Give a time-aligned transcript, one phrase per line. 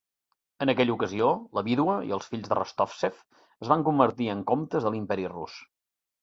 [0.65, 1.27] En aquella ocasió,
[1.57, 3.21] la vídua i els fills de Rostovtsev
[3.67, 5.61] es van convertir en comtes de l'Imperi rus.